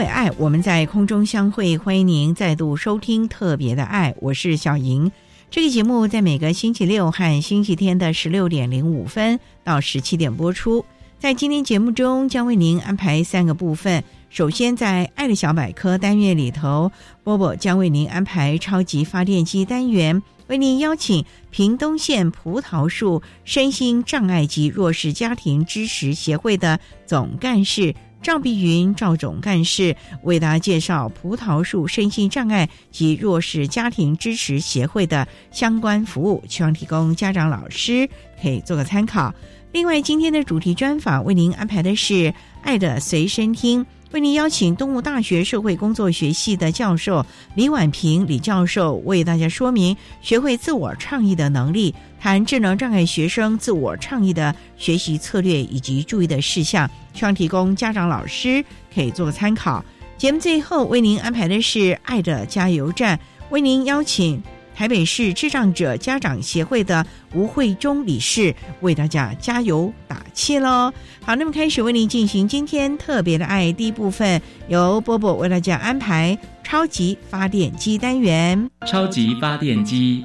[0.00, 1.76] 为爱，我们在空中相会。
[1.76, 5.12] 欢迎您再度收听《特别的爱》，我是小莹。
[5.50, 10.86] 这个节目在每个星期六和星期天的十六点零五分到十七点播出。
[11.18, 14.02] 在今天节目中，将为您安排三个部分。
[14.30, 16.90] 首先，在《爱的小百科》单元里头，
[17.22, 38.08] 波波将为您安排超级发电机单元，为您邀请屏东县葡萄树身心障碍及弱势家庭支持协会的总干事赵碧云赵总干事为大家介绍葡萄树身心障碍及弱势家庭支持协会的相关服务，希望提供家长、老师
[38.42, 39.34] 可以做个参考。
[39.72, 42.14] 另外，今天的主题专访为您安排的是
[42.62, 43.82] 《爱的随身听》。
[44.12, 59.84] 为您邀请东吴大学社会工作学系的教授李婉平李教授为大家说明学会自我倡议的能力，谈智能障碍学生自我倡议的学习策略以及注意的事项，希望提供家长老师可以做参考。
[60.18, 63.18] 节目最后为您安排的是爱的加油站，
[63.50, 64.42] 为您邀请。
[64.80, 67.04] 台北市智障者家长协会的
[67.34, 70.90] 吴慧忠理事为大家加油打气喽！
[71.22, 78.70] 好，那么开始为您进行今天特别的爱第一部分，由波波为大家安排超级发电机单元。
[78.86, 80.22] 超级发电机，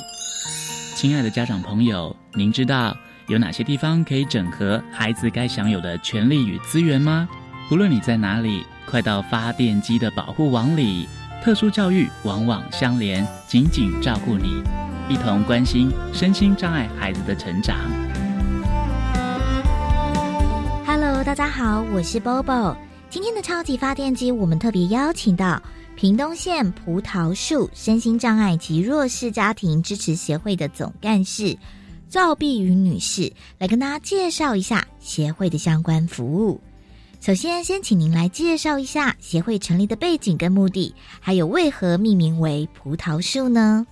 [0.96, 2.96] 亲爱的家长朋友，您知道
[3.28, 7.28] 有哪些地方可以整合孩子该享有的权利与资源吗？
[7.68, 11.10] 不论你在哪里，快到发电机的保护网里。
[11.46, 14.64] 特殊教育往往相连，紧紧照顾你，
[15.08, 17.78] 一同关心身心障碍孩子的成长。
[20.88, 22.76] Hello，大家好，我是 Bobo。
[23.12, 25.62] 今天的超级发电机，我们特别邀请到
[25.96, 31.56] 屏东县葡萄树身心障碍及弱势家庭支持协会的总干事
[32.10, 36.60] 赵碧云女士，来跟大家介绍一下协会的相关服务。
[37.26, 43.84] 首先，先请您来介绍一下协会成立的背景跟目的，还有为何命名为葡萄树呢？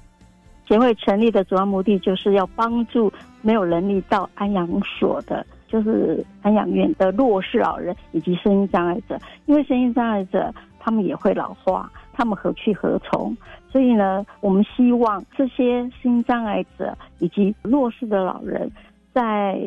[0.68, 3.12] 协会成立的主要目的就是要帮助
[3.42, 9.20] 没有能力到安养所的，就是安养院的弱势老人以及身心障碍者。
[9.48, 13.36] 因为身心障碍者他们也会老化，他们何去何从？
[13.72, 18.72] 所以呢，我们希望这些身心障碍者以及弱势的老人
[19.12, 19.60] 在。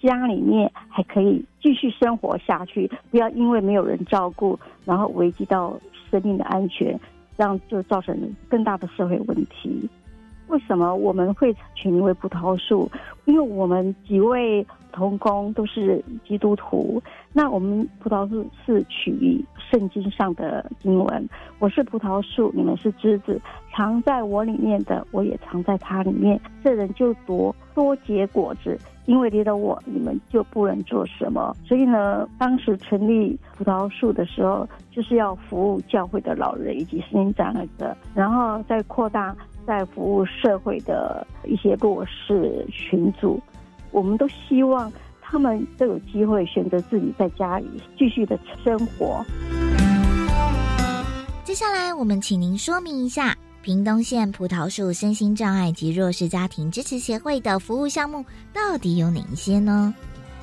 [0.00, 5.78] 家里面还可以继续生活下去，不要因为没有人照顾，然后危及到
[6.10, 6.98] 生命的安全，
[7.36, 8.16] 这样就造成
[8.48, 9.88] 更大的社会问题。
[10.48, 12.88] 为什么我们会取名为葡萄树？
[13.24, 17.02] 因为我们几位同工都是基督徒，
[17.32, 21.28] 那我们葡萄树是取于圣经上的经文
[21.58, 23.40] ：“我是葡萄树，你们是枝子，
[23.74, 26.40] 藏在我里面的，我也藏在它里面。
[26.62, 31.56] 这人就多多结果子。”因为离了我，你们就不能做什么。
[31.64, 39.34] 所以呢，当时成立葡萄树的时候，就是要服务教会的老人以及身心障碍者，然后再扩大
[39.66, 43.40] 在服务社会的一些弱势群组。
[43.92, 44.92] 我们都希望
[45.22, 47.66] 他们都有机会选择自己在家里
[47.96, 49.24] 继续的生活。
[51.44, 53.34] 接下来，我们请您说明一下。
[53.66, 59.92] 屏东县葡萄树身心障碍及弱势家庭支持协会的服务项目到底有哪一些呢？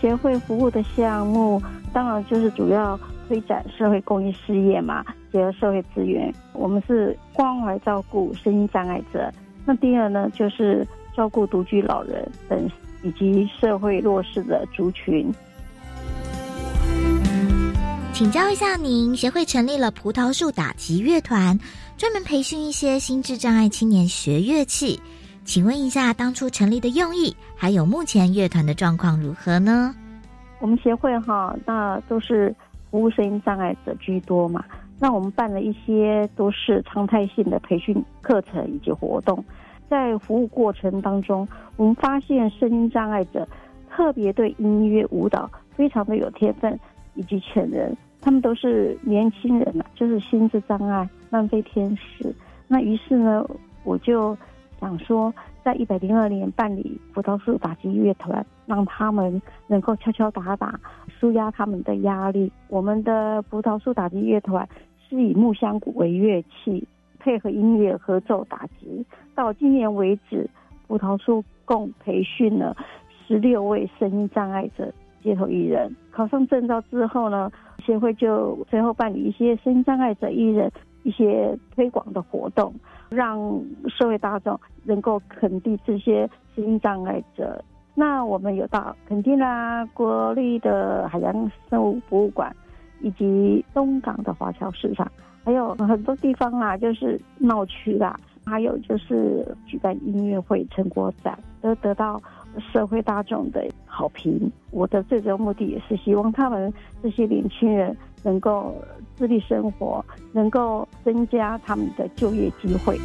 [0.02, 3.00] 协会服务的项目当然就是主要
[3.30, 6.36] 推展社会公益事业嘛，结合社会资源。
[6.52, 9.32] 我们是关怀照顾身心障碍者。
[9.64, 10.86] 那第二呢，就是
[11.16, 12.70] 照顾独居老人等
[13.04, 15.34] 以及社会弱势的族群。
[18.12, 21.58] 请教一下您，协会成立了葡萄树打击乐团。
[21.98, 25.00] 专门培训一些心智障碍青年学乐器，
[25.46, 29.96] 请问一下，当初成立的用意，还有目前乐团的状况如何呢？
[30.60, 32.54] 我们协会哈，那都是
[32.90, 34.64] 服务声音障碍者居多嘛。
[35.00, 39.44] 那我们办了一些都是常态性的培训课程以及活动，
[39.90, 41.48] 在服务过程当中，
[41.78, 43.48] 我们发现声音障碍者
[43.90, 46.78] 特别对音乐舞蹈非常的有天分
[47.16, 52.32] 以及潜能，他们都是年轻人啊，就是心智障碍慢飞天使。
[52.68, 53.44] 那于是呢，
[53.84, 54.38] 我就
[54.80, 55.34] 想说，
[55.64, 62.52] 在一百零二年办理葡萄树打击乐团，让他们能够敲敲打打，舒压他们的压力。
[62.68, 64.70] 我们的葡萄树打击乐团
[65.10, 66.88] 是以木箱鼓为乐器，
[67.18, 69.04] 配合音乐合奏打击。
[69.34, 70.48] 到今年为止，
[70.86, 72.78] 葡萄树共培训了
[73.26, 74.94] 十六位声音障碍者
[75.24, 75.96] 街头艺人。
[76.12, 77.52] 考上证照之后呢，
[77.84, 80.72] 协会就随后办理一些声音障碍者艺人。
[81.04, 82.74] 一些推广的活动，
[83.10, 83.40] 让
[83.88, 87.64] 社会大众能够肯定这些声音障碍者。
[87.96, 92.54] 那我们有到垦丁啦、国立的海洋生物博物馆，
[93.02, 95.10] 以及东港的华侨市场，
[95.44, 102.20] 还有很多地方啊，就是闹区啦，还有就是举办音乐会、成果展，都得到
[102.60, 104.52] 社会大众的好评。
[104.72, 108.76] 我的最终目的也是希望他们这些年轻人能够。
[109.16, 113.00] 自立生活，能够增加他们的就业机会。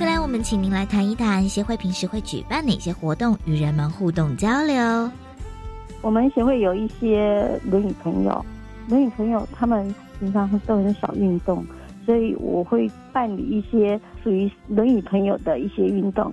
[0.00, 4.74] 再来，我们请您来谈一谈协会平时会举办哪些活动，与人们互动交流。
[6.02, 8.44] 我们协会有一些轮椅朋友，
[8.88, 11.64] 轮椅朋友他们平常都很少运动，
[12.06, 16.32] 所以我会办理一些属于轮椅朋友的一些运动，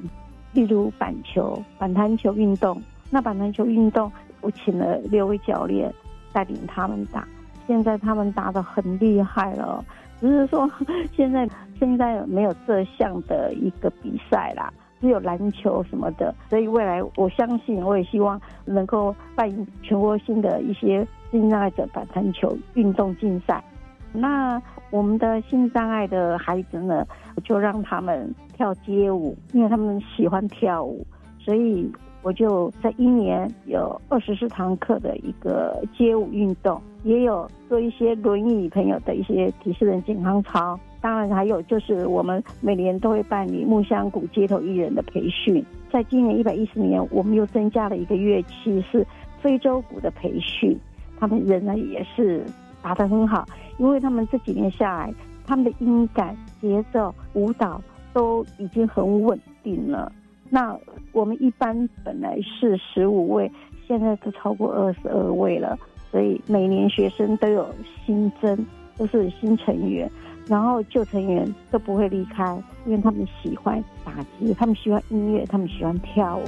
[0.53, 2.81] 例如板球、板弹球运动。
[3.09, 4.09] 那板弹球运动。
[4.45, 5.89] 我请了六位教练
[6.33, 7.25] 带领他们打，
[7.65, 9.81] 现在他们打的很厉害了。
[10.19, 10.69] 只是说
[11.15, 11.47] 现在
[11.79, 16.35] 现在没有这项的一个比赛啦，只有篮球什么的。
[16.49, 19.49] 所以未来我相信，我也希望能够办
[19.81, 23.63] 全国性的一些心障碍者板篮球运动竞赛。
[24.13, 24.61] 那
[24.91, 27.05] 我们的性障碍的孩子呢，
[27.43, 31.05] 就让他们跳街舞，因为他们喜欢跳舞，
[31.39, 31.91] 所以。
[32.25, 40.79] 我就在一年有二十四堂课的一个街舞运动，也有做一些轮椅朋友的一些体适能健康操。
[41.01, 45.61] 当然还有就是我们每年都会办理木香谷街头艺人的培训。
[45.91, 49.05] 在今年一百一十年，我们又增加了一个乐器是
[49.41, 50.79] 非洲鼓的培训。
[51.19, 52.45] 他们人呢也是
[52.81, 53.45] 打得很好，
[53.77, 55.13] 因为他们这几年下来，
[55.45, 57.81] 他们的音感、节奏、舞蹈
[58.13, 60.11] 都已经很稳定了。
[60.49, 60.77] 那
[61.11, 63.51] 我们一般本来是十五位，
[63.87, 65.77] 现在都超过二十二位了，
[66.11, 67.67] 所以每年学生都有
[68.05, 68.65] 新增，
[68.95, 70.09] 都是新成员，
[70.47, 76.43] 然后旧成员都不会离开，因为他们喜欢打击，他们喜欢音乐，他们喜欢跳舞。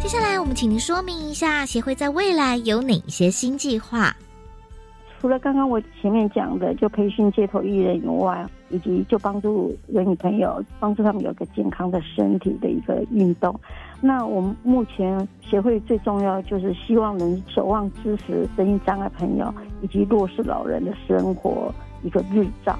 [0.00, 4.14] 接下来，我们请您说明一下协会在未来有哪些新计划。
[5.20, 13.58] 除了刚刚我前面讲的，就培训街头艺人以外，以及就帮助轮椅朋友，帮助他们有个健康的身体的一个运动。
[14.00, 19.52] 那我们目前协会最重要就是希望能守望支持声音障碍朋友
[19.82, 21.74] 以及弱势老人的生活
[22.04, 22.78] 一个日照。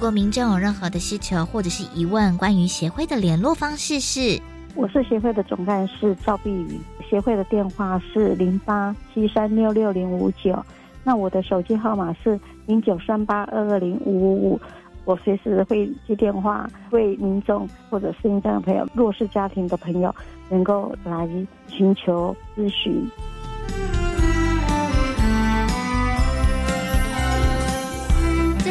[0.00, 4.40] 如果民众有任何的需求或者是疑问，关于协会的联络方式是。
[4.74, 10.58] 我是协会的总干事赵碧宇，协会的电话是零八七三六六零五九，
[11.04, 14.60] 那我的手机号码是零九三八二二零五五五，
[15.04, 20.14] 我随时会接电话，为民众或者是这样的朋友、弱势家庭的朋友
[20.48, 21.28] 能够来
[21.68, 23.06] 寻求咨询。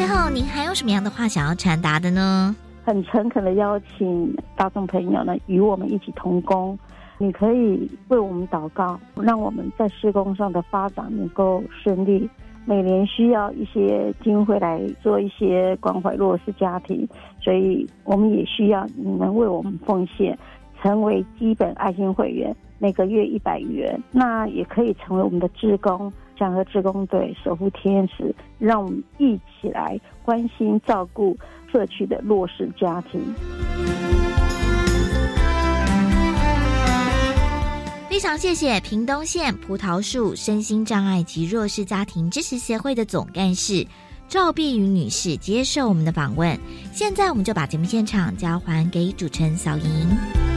[0.00, 2.56] 最后，您还有什么样的话想要传达的呢？
[2.86, 6.78] 很诚恳的邀请大众朋友呢，与我们一起同工。
[7.18, 12.26] 你可以为我们祷告，让我们在施工上的发展能够顺利。
[12.64, 17.06] 每年需要一些经费来做一些关怀弱势家庭，
[17.38, 20.38] 所以我们也需要你们为我们奉献，
[20.82, 24.00] 成为基本爱心会员，每个月一百元。
[24.12, 31.36] 那也可以成为我们的职工，想和职工队守护天使，让我们一起来关心照顾。
[31.72, 33.32] 社区的弱势家庭。
[38.08, 43.86] 非常谢谢屏东县葡萄树身心障碍及弱势家庭支持协会的总干事
[44.26, 46.58] 赵碧云女士接受我们的访问。
[46.92, 50.49] 现在我们就把节目现场交还给主持人小莹。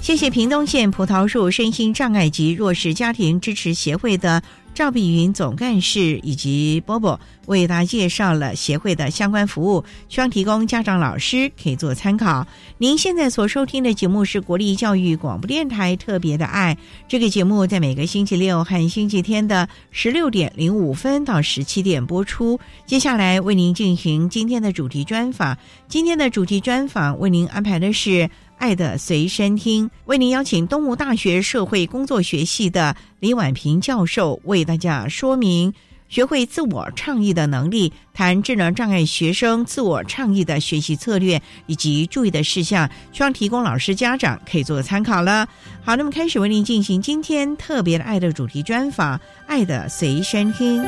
[0.00, 4.42] 谢谢屏东县葡萄树身心障碍及弱势家庭支持协会的
[4.74, 12.46] 赵碧云总干事以及波波为大家介绍了协会的相关服务，希望提供家长、老师可以做参考。
[12.78, 16.76] 您现在所收听的节目是国立教育广播电台特别的爱，
[17.06, 22.58] 这个节目在每个星期六和星期天的十六点零五分到十七点播出。
[22.86, 25.56] 接下来为您进行今天的主题专访，
[25.88, 28.28] 今天的主题专访为您安排的是。
[28.60, 35.72] 爱的随身听，为您邀请东吴大学社会工作学系的李婉平教授为大家说明
[36.08, 45.48] 学会自我倡议的能力，谈智能障碍学生自我倡议的学习策略以及注意的事项，希望提供老师家长可以做参考了。
[45.82, 50.84] 好，那么开始为您进行今天特别的爱的主题专访，爱的随身听。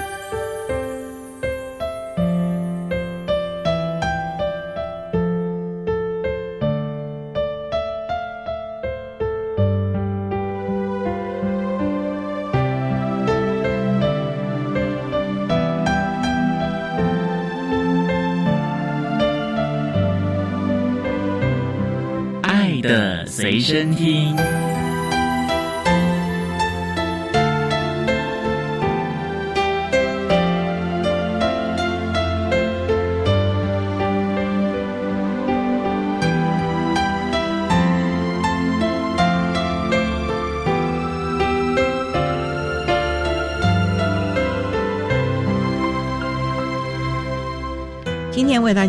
[23.62, 24.62] 身听。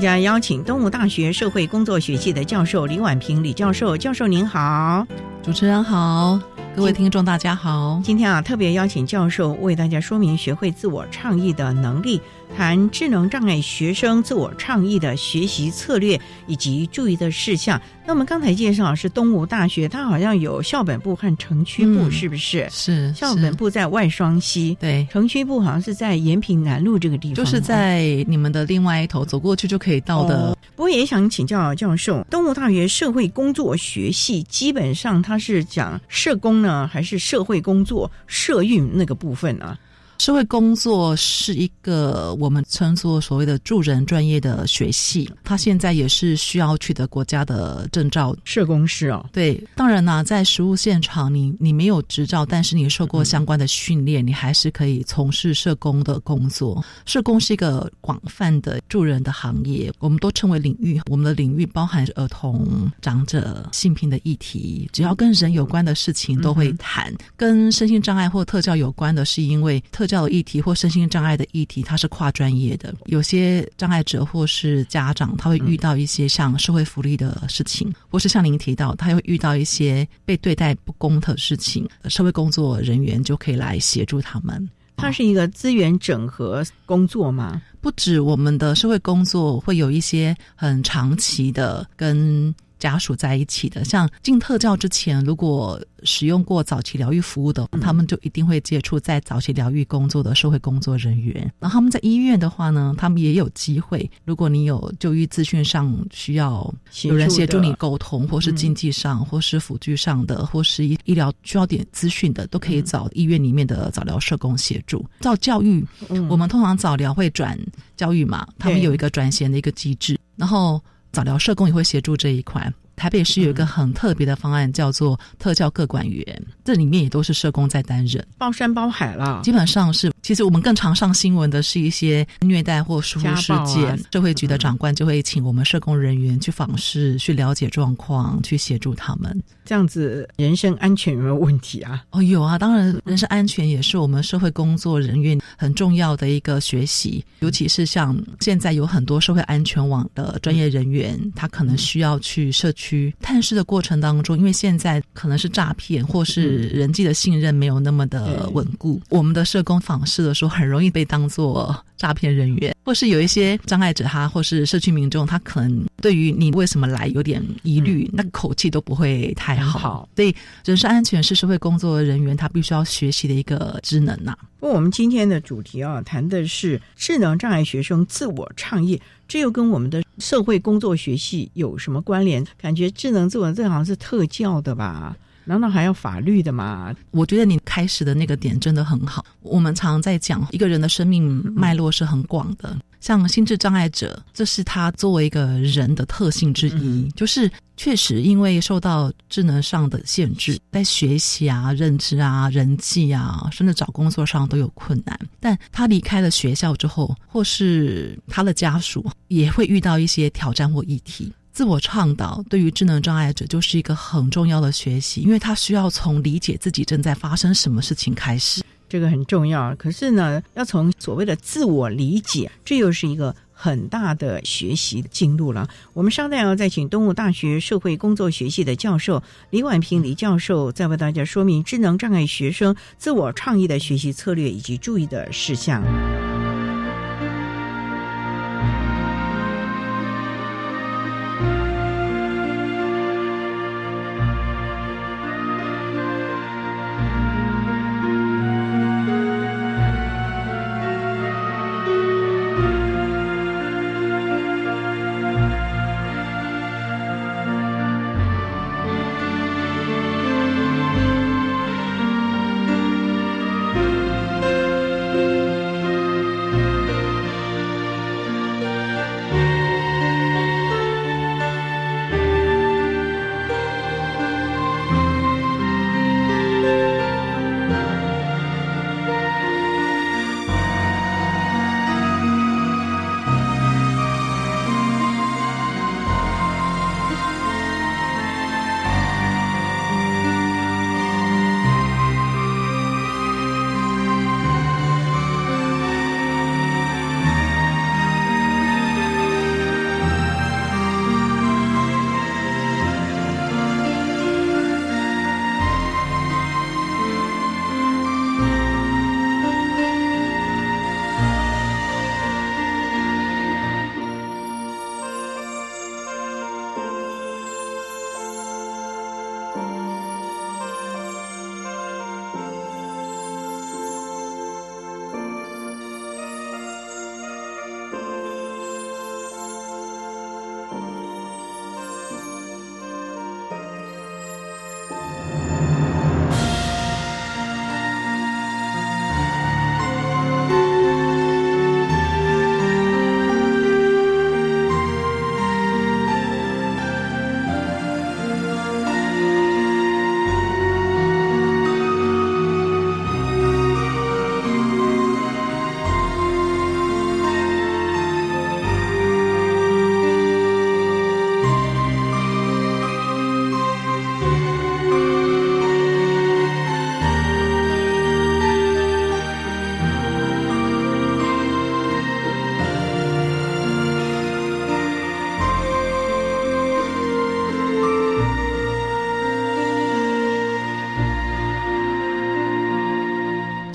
[0.03, 5.07] 家邀请东吴大学社会工作学系的教授李婉平李教授，教授您好，
[5.41, 6.37] 主持人好。
[6.75, 8.01] 各位听众，大家好。
[8.03, 12.19] 今天啊，特别邀请教授为大家说明学会自我倡议的能力，
[12.57, 17.79] 谈智能障碍学生自我倡议的学习策略以及注意的事项。
[18.05, 22.67] 那我们刚才介绍是东吴大学，它好像有校本部和城区部，是不是？
[22.71, 30.57] 是校本部在外双溪，对，城区部好像是在延平南路这个地方，就是在你们的另外一头，走过去就可以到的。
[30.75, 36.62] 不过也想请教教授，东吴大学社会工作学系基本上它是讲社工。
[36.63, 39.77] 呢，还是社会工作、社运那个部分呢？
[40.19, 48.33] 社会工作是一个我们称作所谓的助人专业的学系，它现在也是需要取得国家的证照。
[48.45, 56.81] 社工师哦，对，当然呢，在实务现场，你你没有执照，但是你受过相关的训练，你还是可以从事社工的工作。
[57.05, 61.01] 社工是一个广泛的助人的行业，我们都称为领域。
[61.09, 67.13] 我们的领域包含儿童、长者、性平的议题，只要跟人有关的事情都会谈。
[67.35, 70.02] 跟身心障碍或特教有关的，是因为特。
[70.05, 72.93] 教议题或身心障碍的议题，它是跨专业的。
[73.05, 84.69] 有些障碍者或是家长，他会遇到一些像社会福利的事情，或是像您提到，他会遇到一些被对待不公的事情，社会工作人员就可以来协助他们。
[84.95, 87.61] 它是一个资源整合工作吗？
[87.81, 92.53] 不止我们的社会工作会有一些很长期的跟。
[92.83, 101.49] 家属在一起的，像进特教之前，如果使用过早期疗愈服务的，他们就一定会接触在早期疗愈工作的社会工作人员。
[101.59, 104.11] 然后他们在医院的话呢，他们也有机会。
[104.25, 106.69] 如果你有就医资讯上需要
[107.03, 115.05] 有人协助你沟通，或是经济上，或是辅具上的，或是医医疗需要点资讯的，都可以找医院里面的早疗社工协助。
[115.21, 115.81] 照教育，
[116.27, 117.57] 我们通常早疗会转
[117.95, 120.83] 教育嘛，他们有一个转衔的一个机制，然后。
[121.13, 122.73] 早疗社工也会协助这一块。
[122.95, 129.39] 台北市有一个很特别的方案，叫做特教各管员，这里面也都是社工在担任，包山包海了。
[129.43, 139.43] 基本上是，其实我们更常上新闻的是一些虐待或疏忽事件，社会局的长官就会请我们社工人员去访视，去了解状况，去协助他们。
[139.65, 142.03] 这样子，人身安全有没有问题啊？
[142.11, 153.13] 哦，有啊，当然，人身安全也是我们社会工作人员很重要的一个学习，尤其是像现在有很多社会安全网的专业人员，他可能需要去社区。
[153.21, 170.07] 探视的过程当中，因为现在可能是诈骗，或是人际的信任没有那么的稳固，我们的社工访视的时候，很容易被当做诈骗人员，或是有一些障碍者他，或是社区民众，他可能对于你为什么来有点疑虑，那个口气都不会太好。
[170.15, 174.37] 所以，人身安全是社会工作人员他必须要学习的一个职能呐。
[174.59, 178.99] 不过，我们今天的主题啊，谈的是智能障碍学生自我创业。
[179.25, 182.45] 这又跟我们的社会工作学系有什么关联？
[182.61, 185.15] 感觉智能自我这好像是特教的吧？
[185.45, 186.93] 难道还要法律的吗？
[187.11, 189.25] 我觉得你开始的那个点真的很好。
[189.41, 192.77] 我们常常在讲一个人的生命脉络是很广的。
[192.99, 205.19] 像心智障碍者，这是他作为一个人的特性之一，就是确实因为受到智能上的限制，在学习啊、认知啊、人际啊，甚至找工作上都有困难。
[205.41, 211.33] 但他离开了学校之后，或是他的家属也会遇到一些挑战或议题。
[211.53, 218.63] 自我倡导对于智能障碍者就是一个很重要的学习，因为他需要从理解自己正在发生什么事情开始。
[218.89, 225.67] 这个很重要，可是呢，要从所谓的自我理解，这又是一个很大的学习进路了。
[225.93, 235.83] 我们稍待要再请东吴大学社会工作学系的教授李婉平李教授，再为大家说明智能障碍学生自我倡议的学习策略以及注意的事项。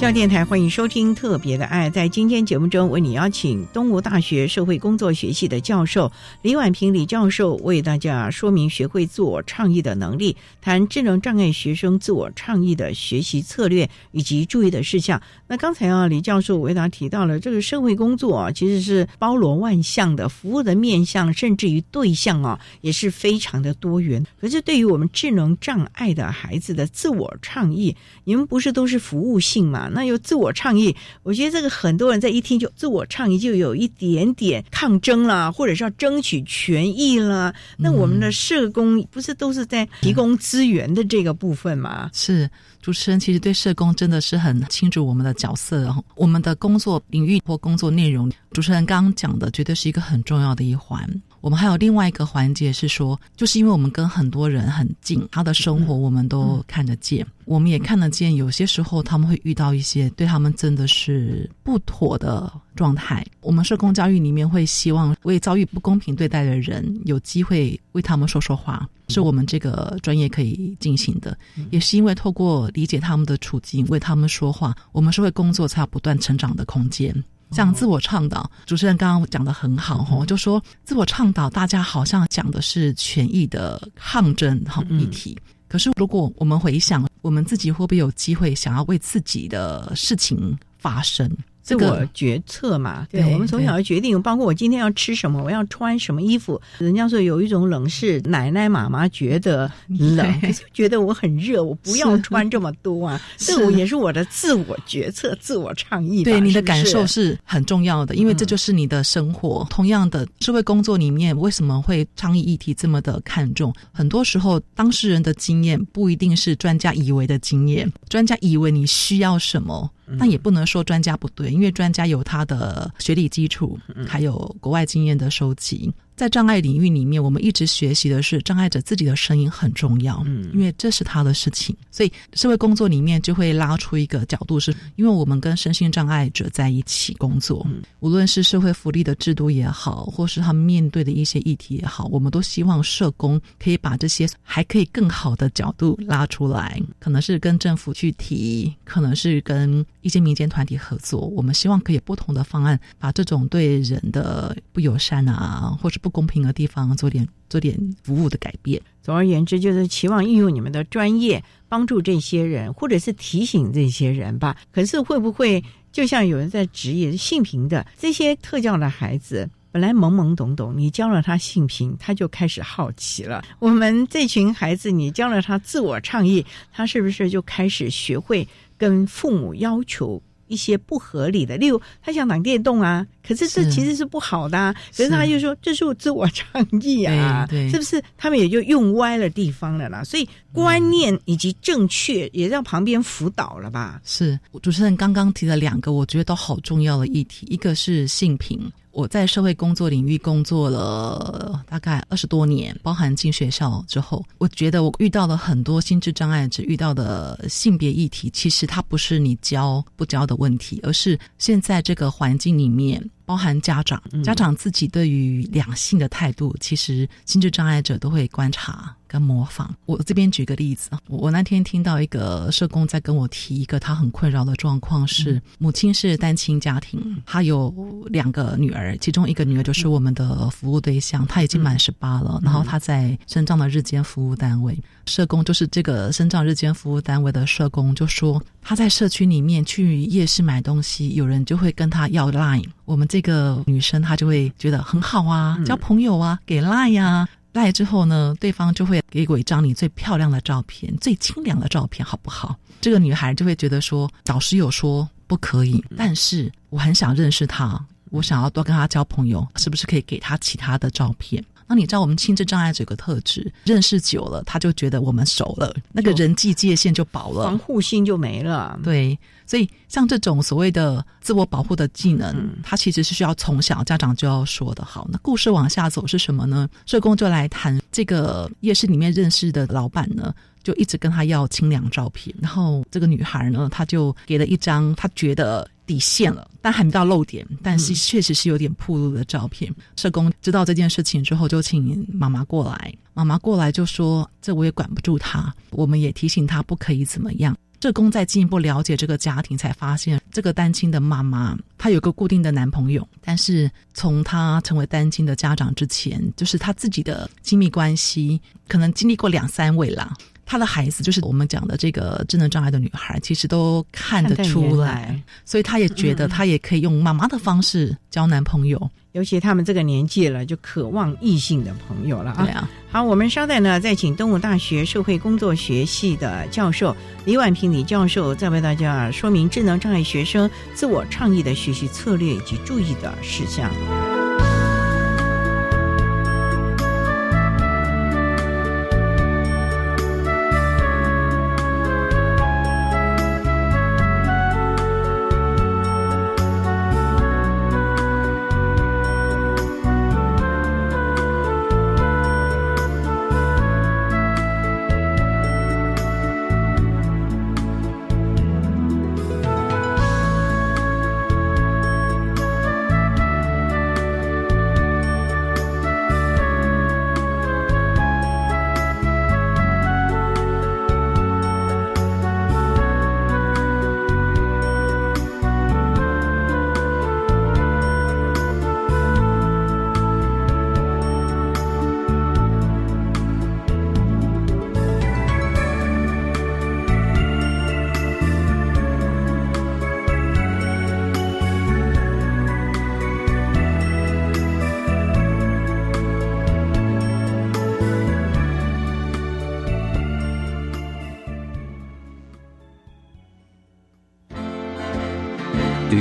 [0.08, 1.90] 教电台欢迎收听《特别的爱》。
[1.92, 15.20] 在今天节目中，为你邀请东吴大学社会工作学系的教授李婉平李教授，为大家说明学会自我倡议的能力，谈智能障碍学生自我倡议的学习策略以及注意的事项。
[15.46, 24.24] 那刚才啊，李教授为大家提到了这个社会工作啊，其实是包罗万象的，服务的面向甚至于对象啊，也是非常的多元。
[24.40, 27.94] 可是对于我们智能障碍的孩子的自我倡议，
[28.24, 29.90] 你们不是都是服务性嘛？
[29.98, 37.52] 那有自我倡议，我觉得这个很多人在一听就自我倡议，就有一点点抗争啦，或者是要争取权益啦。
[37.76, 42.08] 那我们的社工不是都是在提供资源的这个部分吗？
[42.12, 42.48] 是
[42.80, 48.30] 主持人其实对社工真的是很清楚我们的角色，我们的工作领域或工作内容。
[48.52, 51.04] 主持人刚刚讲的绝对是一个很重要的一环。
[51.40, 58.34] 我们还有另外一个环节是说，就是因为我们跟很多人很近，他的生活我们都看得见，我们也看得见。
[58.34, 63.24] 有些时候他们会遇到一些对他们真的是不妥的状态。
[63.40, 71.38] 我们社工教育里面会希望为遭遇不公平对待的人有机会为他们说说话，是我们这个专业可以进行的。
[71.70, 77.14] 也是因为透过理解他们的处境，为他们说话，我们社会工作才有不断成长的空间。
[77.50, 85.36] 像自我倡导，主持人刚刚讲的很好哈，就说自我倡导，大家好像讲的是权益的抗争哈议题。
[85.66, 91.30] 可是如果我们回想，我们自己会不会有机会想要为自己的事情发声？
[91.76, 93.06] 自我决策嘛。
[93.10, 96.60] 对，我们从小要决定，包括我今天要吃什么，我要穿什么衣服。
[96.78, 103.20] 人家说有一种冷是奶奶妈妈觉得冷，觉得我很热，我不要穿这么多啊。
[103.36, 106.24] 这我也是我的自我决策、自我倡议。
[106.24, 109.66] 对，你的感受是很重要的，因为这就是你的生活。
[109.68, 113.74] 同样的，社会工作里面为什么会倡议议题这么的看重？
[113.92, 119.90] 很多时候，当事人的经验不一定是专家以为的经验，专家以为你需要什么。
[120.18, 125.92] 但也不能说专家不对，因为专家有他的学历基础，还有国外经验的收集。
[126.18, 131.74] 在障碍领域里面，我们一直学习的是障碍者自己的声音很重要，嗯，因为这是他的事情。
[131.92, 151.20] 所以社会工作里面就会拉出一个角度，是因为我们跟身心障碍者在一起工作，嗯无论是社会福利的制度也好，或是他们面对的一些议题也好，我们都希望社工可以把这些还可以更好的角度拉出来，可能是跟政府去提，可能是跟一些民间团体合作。
[151.20, 158.80] 我们希望可以不同的方案，把这种对人的不友善啊，或是不不公平的地方，做点做点服务的改变。
[159.02, 164.56] 总而言之，就是期望运用你们的专业，帮助这些人，或者是提醒这些人吧。
[164.72, 173.44] 可是会不会就像有人在质疑性平的这些特教的孩子，本来懵懵懂懂，你教了他性平，他就开始好奇了。
[173.58, 180.22] 我们这群孩子，你教了他自我倡议，他是不是就开始学会跟父母要求？
[180.48, 184.74] 一些不合理的，例如他想挡电动啊，可是这其实是不好的啊。
[184.96, 188.02] 可是他就说这是我自我倡议啊，是不是？
[188.16, 190.02] 他们也就用歪了地方了啦。
[190.02, 194.00] 所以观念以及正确也让旁边辅导了吧？
[194.04, 198.70] 是主持人刚刚提了两个，我觉得都好重要的议题，一个是性平。
[198.98, 213.08] 我在社会工作领域工作了大概二十多年，包含进学校之后，我觉得我遇到了很多心智障碍者遇到的性别议题，其实它不是你教不教的问题，而是现在这个环境里面。
[213.24, 219.74] 包含家长，家长自己对于两性的态度，其实心智障碍者都会观察跟模仿。
[219.86, 227.74] 我这边举个例子，我那天听到一个社工在跟我提一个他很困扰的状况，是母亲是单亲家庭，他有
[228.06, 242.64] 两个女儿，其中一个女儿就是我们的服务对象，她已经满十八了，然后她在身障的日间服务单位，社工就是这个身障日间服务单位的社工就说，她在社区里面去夜市买东西，有人就会跟她要 line。
[242.84, 252.56] 我们这个女生她就会觉得很好啊，交朋友啊，给 line 呀，赖之后呢，对方就会给我一张你最漂亮的照片、最清凉的照片，好不好？
[252.80, 261.44] 这个女孩就会觉得说，导师有说不可以，但是我很想认识他，我想要多跟他交朋友，是不是可以给他其他的照片？
[261.66, 268.78] 那你知道我们心智障碍者有个特质，认识久了他就觉得我们熟了，那个人际界限就薄了，防护性就没了。
[268.82, 275.08] 对，所以像这种所谓的自我保护的技能，它其实是需要从小家长就要说的好。
[275.10, 276.68] 那故事往下走是什么呢？
[276.84, 280.34] 社工就来谈这个夜市里面认识的老板呢。
[280.64, 289.74] 就一直跟他要清凉照片，然后这个女孩呢，她就给了一张她觉得底线了，但还没到露点，但是确实是有点铺路的照片。
[289.96, 310.12] 社工知道这件事情之后，就请妈妈过来，妈妈过来就说：“这我也管不住他，我们也提醒他不可以怎么样。”社工在进一步了解这个家庭，才发现这个单亲的妈妈她有个固定的男朋友，但是从她成为单亲的家长之前，就是她自己的亲密关系可能经历过两三位啦。
[310.44, 322.70] 她的孩子就是我们讲的这个智能障碍的女孩，其实都看得出来，所以她也觉得她也可以用妈妈的方式交男朋友，尤其他们这个年纪了，就渴望异性的朋友了啊。
[322.88, 333.68] 好，我们稍待呢，再请东吴大学社会工作学系的教授李婉平李教授，再为大家说明智能障碍学生自我倡议的学习策略以及注意的事项。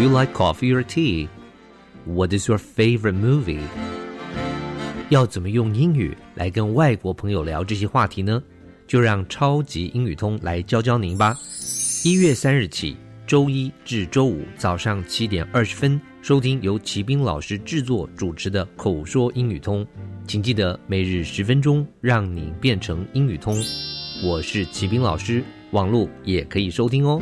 [0.09, 1.27] Like coffee or tea?
[2.05, 3.61] What is your favorite movie?
[5.09, 8.41] 要怎么用英语来跟外国朋友聊这些话题呢？
[8.87, 11.35] 就让超级英语通来教教您吧。
[12.03, 19.85] 一月三日起，周一至周五早上七点二十分，收听由齐斌老师制作主持的口说英语通。
[20.25, 23.61] 请记得每日十分钟，让你变成英语通。
[24.23, 27.21] 我是齐斌老师，网络也可以收听哦。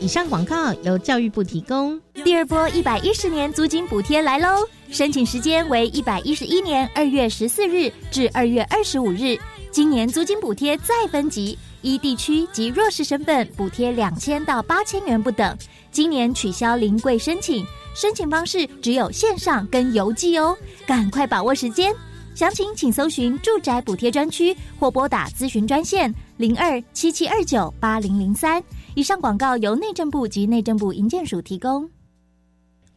[0.00, 2.00] 以上广告由教育部提供。
[2.24, 4.66] 第二波一百一十年租金补贴来喽！
[4.90, 9.38] 申请时间为一百一十一年二月十四日至二月二十五日。
[9.70, 15.56] 今年租金补贴再分级，依地区及弱势身份补贴两千到八千元不等。
[15.92, 21.94] 今年取消临柜申请，申请方式只有线上跟邮寄哦，赶快把握时间。
[22.34, 28.62] 详情请搜寻住宅补贴专区或拨打咨询专线零二七七二九八零零三。
[29.00, 31.88] 以上广告由内政部及内政部营建署提供。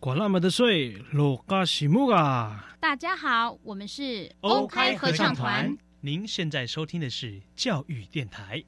[0.02, 2.76] 管那么的水，罗嘎西木啊！
[2.82, 5.74] 大家好，我们是 OK 合唱团。
[6.02, 8.62] 您现在收听的是教育电台。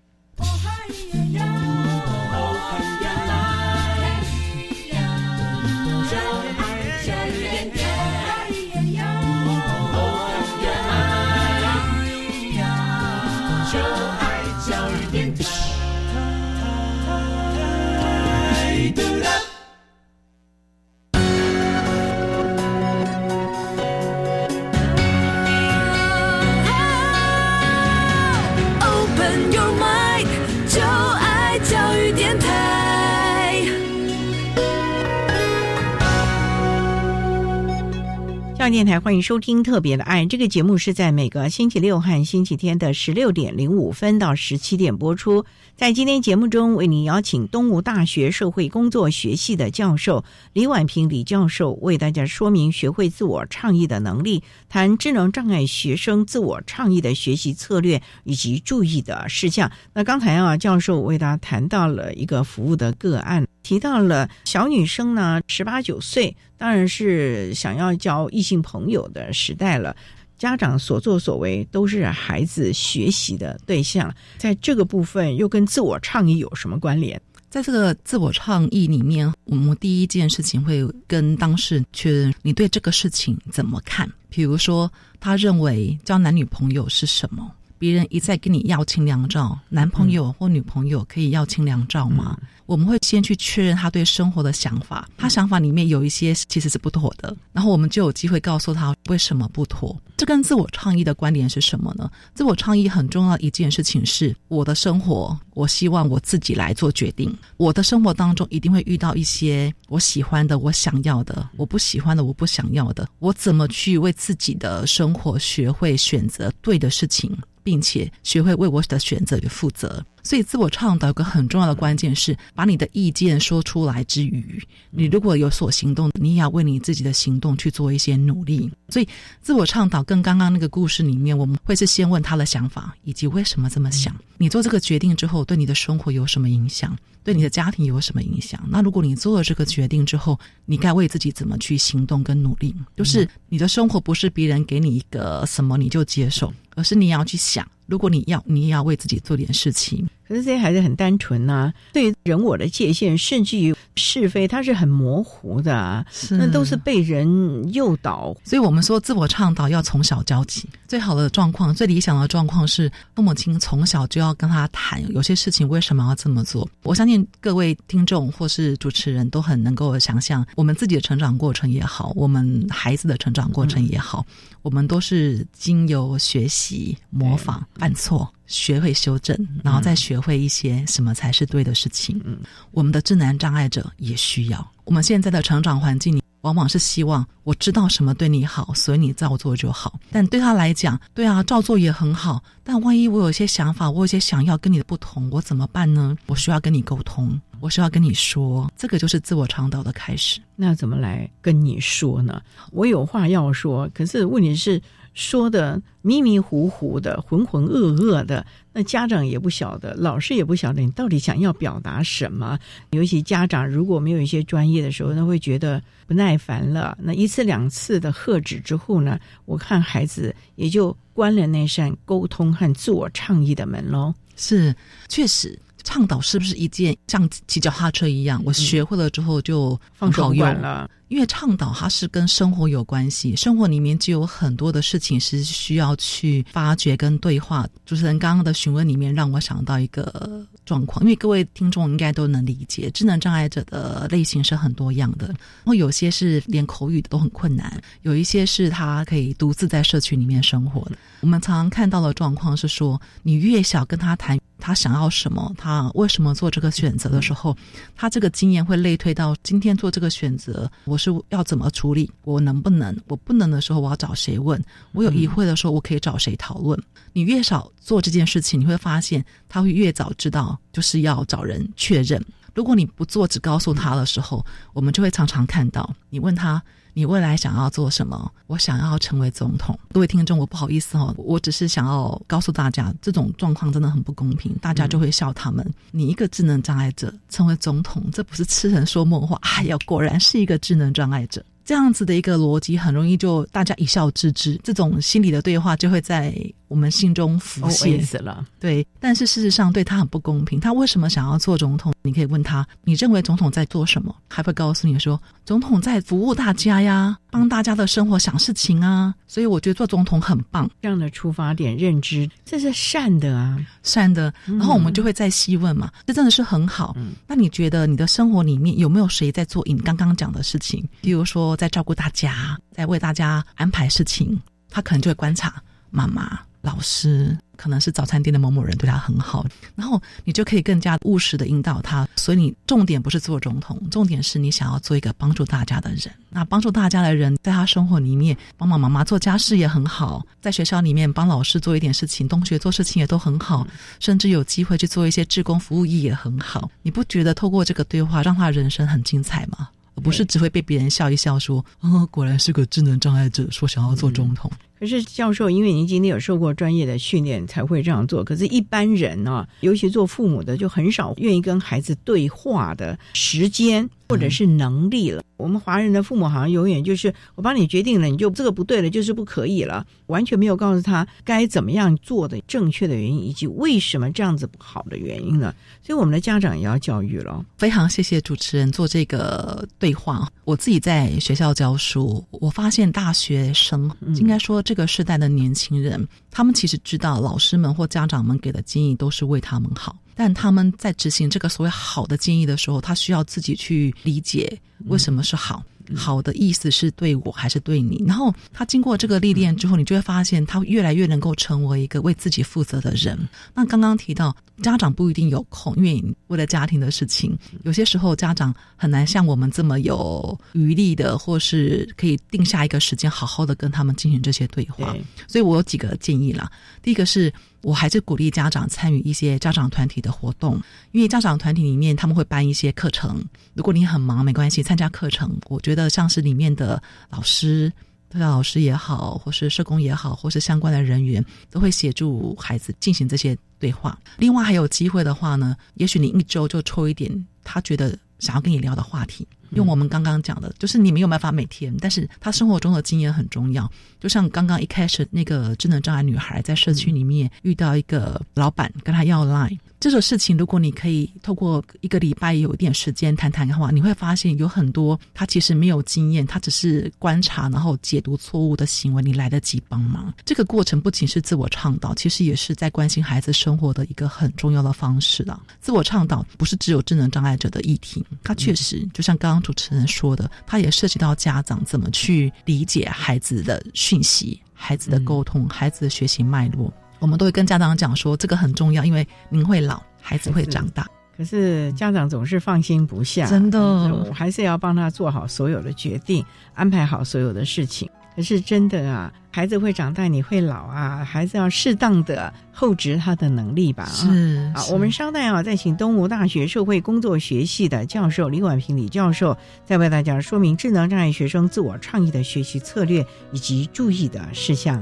[38.72, 45.46] 电台欢迎收听《特别的爱》这个节目，是在每个星期六和星期天的十六点零五分到十七点播出。
[45.76, 59.72] 在今天节目中，为您邀请东吴大学社会工作学系的教授李婉平李教授，为大家说明学会自我倡议的能力，谈智能障碍学生自我倡议的学习策略以及注意的事项。
[59.94, 63.46] 那刚才啊，教授为大家谈到了一个服务的个案。
[63.66, 69.96] 提到了小女生呢，十八九岁，当然是想要交异性朋友的时代了。
[70.38, 77.20] 家长所作所为都是孩子学习的对象，在这个部分又跟自我倡议有什么关联？
[77.50, 84.08] 在这个自我倡议里面，我们第一件事情会跟当事人确认你对这个事情怎么看。
[84.30, 87.52] 比如说，他认为交男女朋友是什么？
[87.78, 92.38] 别人一再跟你要清凉照，男朋友或女朋友可以要清凉照吗？
[92.66, 99.96] 我们会先去确认他对生活的想法，他想法里面有一些其实是不妥的，然后我们就有机会告诉他为什么不妥。
[100.18, 102.10] 这跟自我倡议的关联是什么呢？
[102.34, 107.32] 自我倡议很重要一件事情是，我的生活，我希望我自己来做决定。
[107.58, 113.08] 我的生活当中一定会遇到一些我喜欢的、我想要的，我不喜欢的、我不想要的。
[113.20, 117.38] 我怎么去为自己的生活学会选择对的事情？
[117.66, 124.60] 并且学会为我的选择与负责，所以自我倡导有个很重要的关键是，把你的意见说出来之余，
[124.90, 128.70] 你如果有所行动，你也要为你自己的行动去做一些努力。
[128.90, 129.08] 所以，
[129.40, 134.16] 自我倡导跟刚刚那个故事里面，我们会是先问他的想法以及为什么这么想。
[134.38, 136.98] 你做这个决定之后，对你的生活有什么影响？
[137.24, 138.60] 对你的家庭有什么影响？
[138.68, 142.76] 那如果你做了这个决定之后，你该为自己怎么去行动跟努力？
[142.96, 146.52] 就是你的生活不是别人给你一个什么你就接受。
[146.78, 150.06] 而是你要去想，如果你要，你也要为自己做点事情。
[150.28, 158.36] 可是这些孩子很单纯呐，对人我的界限，甚至于是非，他是很模糊的，那都是被人诱导。
[158.44, 160.68] 所以我们说，自我倡导要从小教起。
[160.88, 166.68] 最好的状况，最理想的状况是，父母亲从小就要跟他谈，有些事情为什么要这么做。
[166.84, 174.26] 我相信各位听众或是主持人都很能够想象，我们自己的成长过程也好，我们孩子的成长过程也好，
[174.62, 178.32] 我们都是经由学习、模仿、犯错。
[178.48, 182.20] 学会修正，然后再学会一些什么才是对的事情。
[182.24, 182.38] 嗯，
[182.72, 184.72] 我们的智能障碍者也需要。
[184.84, 190.00] 我们现在的成长环境里，往往是希望我知道什么对你好，所以你照做就好。
[190.12, 192.44] 但对他来讲，对啊，照做也很好。
[192.64, 196.16] 但万一我有一些想法，我有些想要跟你的不同，我怎么办呢？
[196.28, 197.40] 我需要跟你沟通。
[197.62, 200.40] 我需要跟你说，这个就是自我倡导的开始。
[200.56, 202.40] 那怎么来跟你说呢？
[202.72, 204.80] 我有话要说，可是问题是
[205.16, 212.60] 说的迷迷糊糊的、浑浑噩噩的，那家长也不晓得，老师也不晓得你到底想要表达什么。
[212.92, 216.96] 尤其家长如果没有一些专业的时候，那会觉得不耐烦了。
[217.02, 224.14] 那一次两次的喝止之后呢，我看孩子也就关了那扇沟通和自我倡议的门喽。
[224.36, 224.76] 是，
[225.08, 225.58] 确实。
[225.88, 228.42] 倡导是不是一件像骑脚踏车一样？
[228.44, 230.90] 我学会了之后就放手用了。
[231.08, 237.68] 因为倡导它是跟生活有关系，生活里面就有很多的事情是需要去发掘跟对话。
[237.86, 250.98] 主持人刚刚的询问里面让我想到一个状况，因为各位听众应该都能理解，智能障碍者的类型是很多样的，然后有些是连口语都很困难，有一些是他可以独自在社区里面生活的。
[251.22, 257.56] 我们常常看到的状况是说，你越小跟他谈他想要什么，他为什么做这个选择的时候，
[257.96, 262.10] 他这个经验会类推到今天做这个选择，我是要怎么处理？
[262.24, 262.98] 我能不能？
[263.10, 264.64] 我不能的时候，我要找谁问？
[264.94, 266.82] 我有疑惑的时候，我可以找谁讨论？
[267.12, 272.24] 你越少做这件事情，你会发现他会越早知道，就是要找人确认。
[272.54, 276.64] 如果你不做，只告诉他的时候，我们就会常常看到你问他。
[276.98, 278.32] 你未来想要做什么？
[278.48, 279.78] 我想要成为总统。
[279.92, 284.56] 各位听众，我不好意思哦，我只是想要告诉大家，这种状况真的很不公平。
[284.62, 285.70] 大家就会笑他们。
[285.92, 289.38] 你一个智能障碍者成为总统，这不是痴人说梦话。
[289.42, 291.44] 哎呀，果然是一个智能障碍者。
[291.66, 294.58] 这样子的一个逻辑，很容易就大家一笑置之。
[294.64, 296.34] 这种心理的对话就会在
[296.68, 298.46] 我们心中浮现了。
[298.60, 300.60] 对，但是事实上对他很不公平。
[300.60, 301.92] 他为什么想要做总统？
[302.04, 304.16] 你可以问他，你认为总统在做什么？
[304.28, 309.14] 还会告诉你说，总统在服务大家呀，帮大家的生活想事情啊。
[309.26, 310.70] 所以我觉得做总统很棒。
[310.84, 314.32] 这样的出发点认知，这是善的啊，善的。
[314.46, 316.96] 然后我们就会再细问嘛，这真的是很好。
[317.26, 320.88] 那你觉得你的生活里面有没有谁在做你刚刚讲的事情？
[321.02, 324.40] 比如说在照顾大家，在为大家安排事情，
[324.70, 326.40] 他可能就会观察妈妈。
[326.62, 332.10] 老师可能是早餐店的某某人对他很好，然后你就可以更加务实的引导他。
[332.16, 336.12] 所以你重点不是做总统，重点是你想要做一个帮助大家的人。
[336.28, 343.68] 那帮助大家的人，在他生活里面帮忙妈妈做家事也很好，在学校里面帮老师做一点事情，同学做事情也都很好，
[344.00, 346.68] 甚至有机会去做一些志工服务，也很好。
[346.82, 349.70] 你不觉得透过这个对话，让他人生很精彩吗？
[349.96, 358.24] 而不是只会被别人笑一笑说：“哦，果然是个智能障碍者，说想要做总统。”可是教授，因为您今天有受过专业的训练，才会这样做。
[358.24, 365.24] 可是，一般人呢，尤其做父母的，就很少愿意跟孩子对话的时间或者是能力了。
[365.38, 375.54] 我们华人的父母好像永远就是我帮你决定了，你就这个不对了，就是不可以了，完全没有告诉他该怎么样做的正确的原因，以及为什么这样子不好的原因呢？
[375.82, 377.46] 所以，我们的家长也要教育了。
[377.58, 380.28] 非常谢谢主持人做这个对话。
[380.44, 384.62] 我自己在学校教书，我发现大学生应该说。
[384.66, 395.64] 这个时代的年轻人，他们其实知道老师们或家长们给的建议都是为他们好，但他们在执行这个所谓好的建议的时候，他需要自己去理解为什么是好。
[395.96, 398.04] 好的意思是对我还是对你？
[398.08, 403.16] 然后他经过这个历练之后，你就会发现他越来越能够成为一个为自己负责的人。
[403.54, 414.96] 那刚刚提到家长不一定有空，因为为了家庭的事情，有些时候家长很难像我们这么有余力的，或是可以定下一个时间，好好的跟他们进行这些对话。
[415.28, 416.52] 所以我有几个建议啦。
[416.82, 417.34] 第一个是。
[417.62, 423.26] 我还是鼓励家长参与一些家长团体的活动，因为家长团体里面他们会办一些课程。
[423.56, 425.36] 如果你很忙，没关系，参加课程。
[425.50, 427.74] 我觉得像是里面的老师、
[428.08, 433.98] 特教老师也好，或是社工也好，或是相关的人员，都会协助孩子进行这些对话。
[434.18, 439.28] 另外还有机会的话呢，也许你一周就抽一点他觉得想要跟你聊的话题。
[439.52, 443.70] 用我们刚刚讲的，就是你没有办法每天，但是他生活中的经验很重要。
[444.00, 449.58] 就像刚刚一开始那个智能障碍女孩在社区里面遇到一个老板跟他要 line。
[449.80, 460.12] 这种事情，如果你可以透过一个礼拜有一点时间谈谈的话，你会发现有很多他其实没有经验，他只是观察然后解读错误的行为，你来得及帮忙。
[460.24, 465.40] 这个过程不仅是自我倡导，其实也是在关心孩子生活的一个很重要的方式了。
[465.62, 476.72] 自我倡导不是只有智能障碍者的议题，他确实就像刚刚主持人说的，它也涉及到家长怎么去理解孩子的讯息、孩子的沟通、孩子的学习脉络。
[477.00, 480.88] 我们都会跟家长讲说，这个很重要，因为您会老，孩子会长大。
[481.18, 487.90] 可是家长总是放心不下，真的，我还是要帮他做好所有的决定，安排好所有的事情。
[488.16, 493.86] 可是真的啊，孩子会长大，你会老啊，孩子要适当的厚植他的能力吧。
[493.86, 504.82] 是啊，我们稍待啊，再请东吴大学社会工作学系的教授李婉平李教授，再为大家说明智能障碍学生自我创意的学习策略以及注意的事项。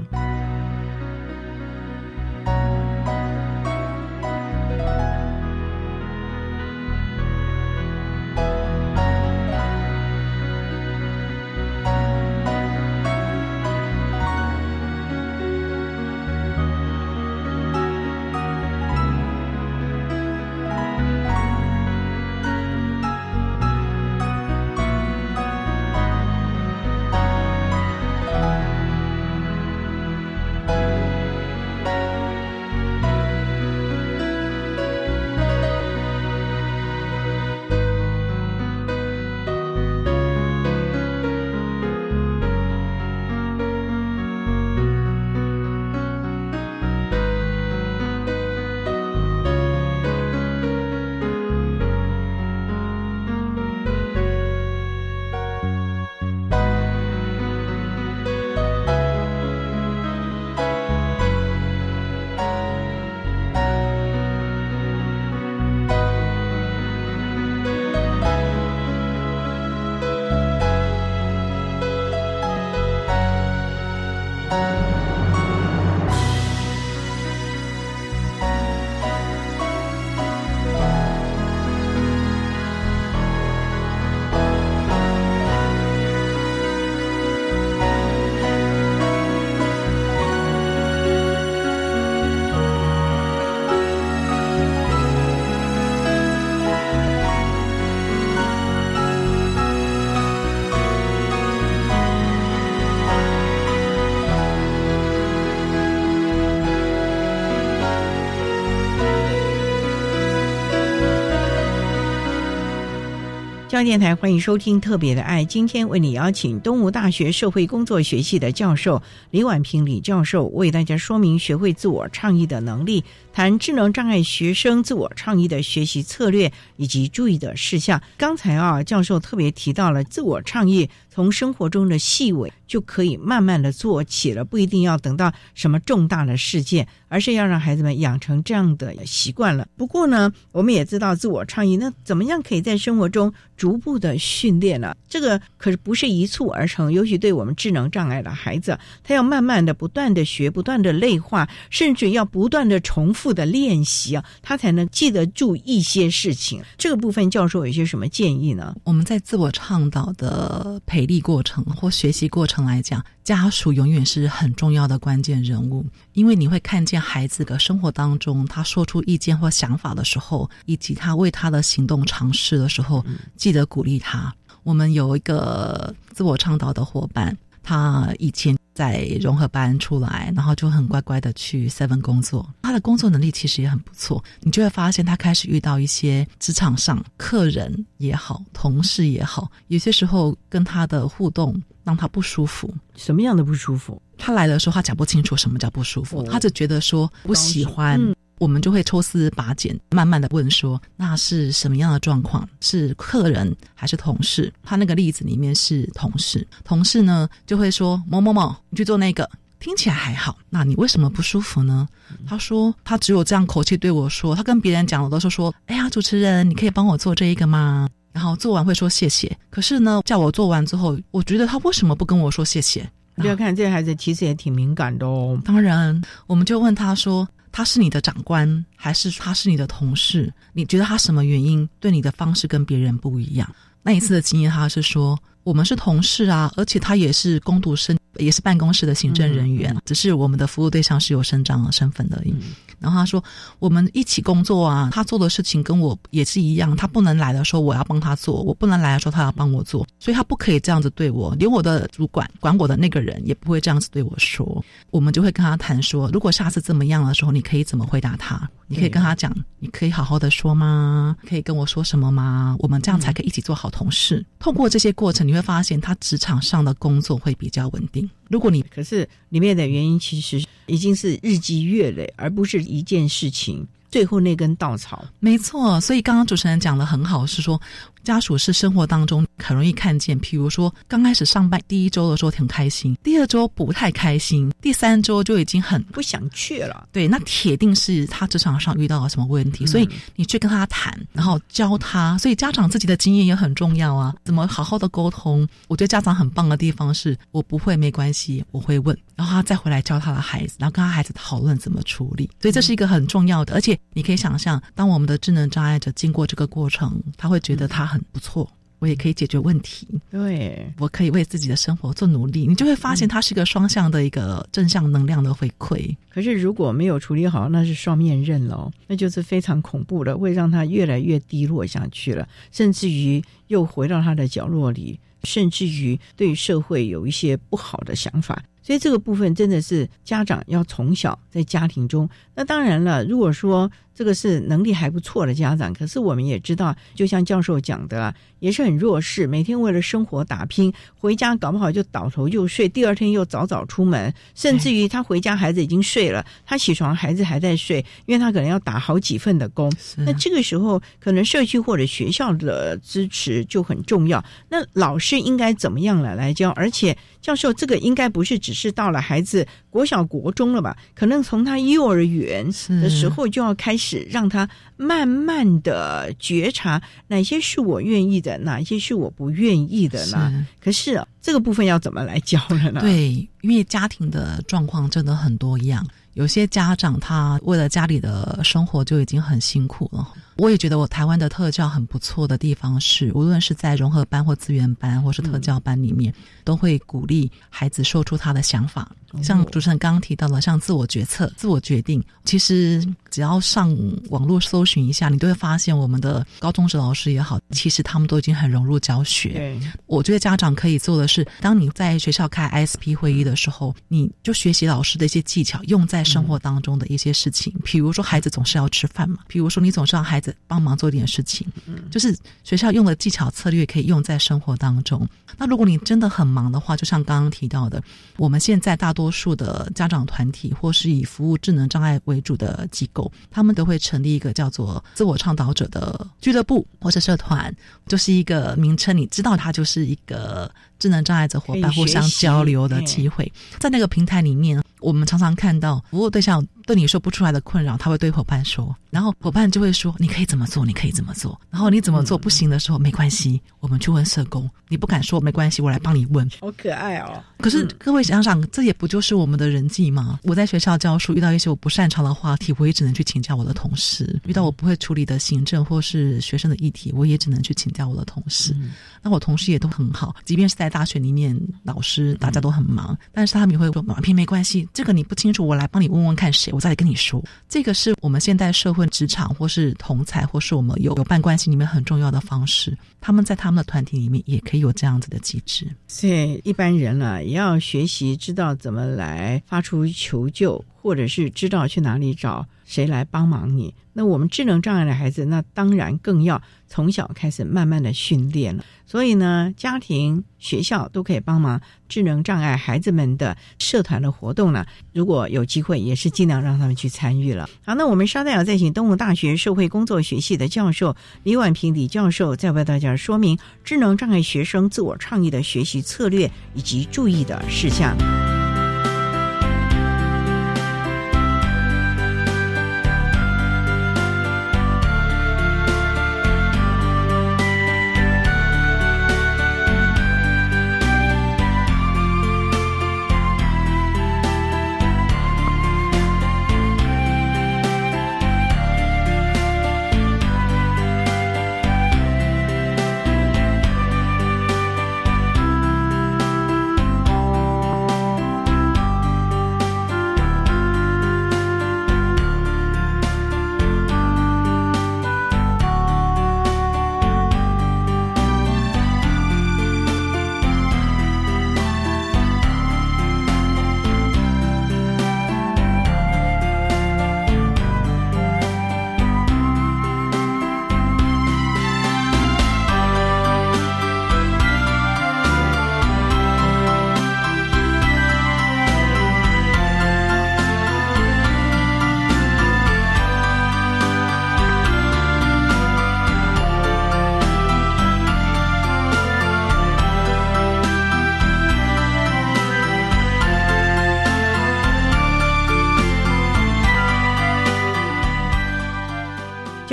[113.74, 119.02] 中央电台欢迎收听《特别的爱》，今天为你邀请东吴大学社会工作学系的教授
[119.32, 123.04] 李婉平李教授，为大家说明学会自我倡议的能力，
[123.34, 128.00] 谈智能障碍学生自我倡议的学习策略以及注意的事项。
[128.16, 139.68] 刚才啊，教授特别提到了自我倡议，从生活中的细微就可以慢慢的做起了，不一定要等到什么重大的事件，而是要让孩子们养成这样的习惯了。
[139.76, 144.96] 不过呢，我们也知道自我倡议，那怎么样可以在生活中逐步的训练呢？
[145.10, 156.64] 这个可是不是一蹴而成，尤其对我们智能障碍的孩子，他要慢慢的、不断的学，不断的内化，甚至要不断的重复的练习啊，他才能记得住一些事情。
[156.80, 158.76] 这个部分，教授有些什么建议呢？
[158.84, 173.06] 我们在自我倡导的培力过程或学习过程来讲，家属永远是很重要的关键人物，因为你会看见孩子的生活当中，他说出意见或想法的时候，以及他为他的行动尝试的时候，
[173.38, 174.34] 记得鼓励他。
[174.64, 182.48] 我们有一个自我倡导的伙伴，他以前在融合班出来，然后就很乖乖的去 Seven 工作。
[182.64, 192.74] 他的工作能力其实也很不错，你就会发现他开始遇到一些职场上客人也好，同事也好，有些时候跟他的互动让他不舒服。
[192.96, 194.02] 什么样的不舒服？
[194.18, 198.00] 他来的时候，他讲不清楚什么叫不舒服，哦他只觉得说不喜欢。
[198.02, 202.48] 嗯我们就会抽丝拔茧，慢慢的问说，那是什么样的状况？
[202.60, 204.52] 是客人还是同事？
[204.62, 209.30] 他那个例子里面是同事，同事呢就会说某某某，你去做那个，
[209.62, 211.88] 听起来还好，那你为什么不舒服呢？
[212.28, 217.88] 他说他只有这样口气对我说，他跟别人讲我都是说，哎呀，主持人，你可以帮我做这一个吗？
[218.12, 222.88] 然后做完会说谢谢，可是呢，叫我做完之后，我觉得他为什么不跟我说谢谢？
[223.16, 225.40] 不要看这个孩子，其实也挺敏感的哦。
[225.46, 230.34] 当然，我们就问他说：“他是你的长官，还是他是你的同事？
[230.52, 242.34] 你觉得他什么原因对你的方式跟别人不一样？”那一次的经验，他是说：“我们是同事啊，而且他也是攻读生，也是办公室的行政人员，只是我们的服务对象是有生长身份的而已。
[242.80, 243.24] 然后他说
[243.60, 246.76] ：“我们一起工作啊，他做的事情跟我也是一样。
[246.76, 249.88] 他不能来的时候，我要帮他做；我不能来的时候，他要帮我做。
[250.00, 254.62] 所以他不可以这样子对我，连我的主管管我的那个人也不会这样子对我说。
[254.90, 258.50] 我们就会跟他谈说，如果下次这么样的时候，你可以怎么回答他？
[258.68, 261.16] 你可以跟他讲，你可以好好的说吗？
[261.26, 262.54] 可以跟我说什么吗？
[262.60, 264.26] 我们这样才可以一起做好同事。
[264.40, 268.03] 透过这些过程，你会发现他职场上的工作会比较稳定。
[268.30, 275.06] 如果你可是里面的原因其实已经是日积月累，而不是一件事情最后那根稻草。
[275.20, 277.62] 没错，所以刚刚主持人讲的很好，是说
[278.04, 286.88] 家属是生活当中很容易看见，譬如说刚开始上班第一周的时候挺开心，第二周不太开心，第三周就已经很不想去了。
[286.92, 292.18] 对，那铁定是他职场上遇到了什么问题，所以你去跟他谈，然后教他。
[292.18, 295.48] 所以家长自己的经验也很重要啊，怎么好好的沟通？
[295.68, 302.30] 我觉得家长很棒的地方是，我不会没关系，我会问，然后他再回来教他的孩子，然后跟他孩子讨论怎么处理。
[302.42, 308.50] 所以这是一个很重要的，而且你可以想象，当我们的智能障碍者经过这个过程，他会觉得他很不错。
[308.80, 315.96] 我也可以解决问题，对我可以为自己的生活做努力，你就会发现它是一个双向的一个正向能量的回馈。
[316.10, 328.44] 可是如果没有处理好，那是双面刃喽，那就是非常恐怖的，会让他越来越低落下去了，甚至于又回到他的角落里，甚至于对社会有一些不好的想法。
[328.62, 332.10] 所以这个部分真的是家长要从小在家庭中。
[332.36, 333.72] 那当然了，如果说。
[333.96, 349.72] 这个是能力还不错的家长，可是我们也知道，就像教授讲的，也是很弱势，每天为了生活打拼，回家搞不好就倒头就睡，第二天又早早出门，甚至于他回家孩子已经睡了，他起床孩子还在睡，因为他可能要打好几份的工。
[349.98, 354.24] 那这个时候，可能社区或者学校的支持就很重要。
[354.50, 356.50] 那老师应该怎么样来来教？
[356.52, 360.78] 而且教授，这个应该不是只是到了孩子国小国中了吧？
[360.94, 362.46] 可能从他幼儿园
[362.80, 364.08] 的时候就要开始。
[364.14, 364.48] 让他
[364.78, 370.46] 慢慢的觉察哪些是我愿意的，哪些是我不愿意的呢？
[370.62, 372.82] 可是这个部分要怎么来教了呢？
[372.82, 380.08] 对，因为家庭的状况真的很多样，有些家长他为了家里的生活就已经很辛苦了。
[380.38, 386.14] 我也觉得我台湾的特教很不错的地方是，无论是在融合班或资源班，或是特教班里面，
[386.44, 388.92] 都会鼓励孩子说出他的想法。
[389.22, 393.70] 像主持人刚刚提到的，像自我决策、自我决定，其实只要上
[394.10, 399.56] 网络搜寻一下，你都会发现我们的高中职老师也好，其实他们都已经很融入教学。
[399.86, 407.54] 我觉得家长可以做的是，当你在学校开 SP 会议的时候，你就学习老师的一些技巧，用在生活当中的一些事情。
[407.64, 411.48] 比如说，孩子总是要吃饭嘛，比如说你总是让孩子帮忙做点事情，
[411.92, 415.08] 就是学校用的技巧策略可以用在生活当中。
[415.38, 417.84] 那如果你真的很忙的话，就像刚刚提到的，
[418.18, 419.04] 我们现在大多。
[419.04, 427.54] 多数的家长团体或是以服务智能障碍为主的机构，他们都会成立一个叫做“自我倡导者”的俱乐部或者社团，
[427.86, 428.96] 就是一个名称。
[428.96, 430.50] 你知道，它就是一个
[430.80, 433.30] 智能障碍者伙伴互相交流的机会。
[433.60, 436.42] 在那个平台里面，我们常常看到服务对象。
[436.66, 440.66] 对你说不出来的困扰，他会对伙伴说，然后伙伴就会说：“你可以怎么做？
[440.66, 444.50] 你可以怎么做？”然后你怎么做不行的时候，没关系，我们去问社工。
[444.70, 446.28] 你不敢说没关系，我来帮你问。
[446.42, 447.22] 好可爱哦！
[447.38, 450.20] 可是各位想想，这也不就是我们的人际吗？
[450.24, 458.56] 我在学校教书，遇到一些我不擅长的话题，我也只能去请教我的同事；遇到我不会处理的行政或是学生的议题，我也只能去请教我的同事。
[459.02, 472.78] 那我同事也都很好，即便是在大学里面，老师大家都很忙，但是他们也会说：“马平没关系，这个你不清楚，我来帮你问问看谁。”我再跟你说，这个是我们现代社会、职场或是同才，或是我们有有伴关系里面很重要的方式。
[473.02, 475.68] 他们在他们的团体里面也可以有这样子的机制。
[475.88, 483.74] 所以一般人呢，也要学习知道怎么来发出求救，或者是知道去哪里找谁来帮忙你。
[483.94, 488.66] 那我们智能障碍的孩子，那当然更要从小开始慢慢的训练了。
[488.86, 494.66] 所以呢，家庭、学校都可以帮忙智能障碍孩子们的社团的活动呢。
[494.92, 497.48] 如果有机会，也是尽量让他们去参与了。
[497.64, 507.96] 好，那我们稍待要再请东吴大学社会工作学系的教授李婉平李教授，再为大家说明智能障碍学生自我倡议的学习策略以及注意的事项。